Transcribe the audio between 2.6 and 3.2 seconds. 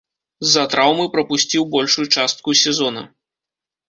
сезона.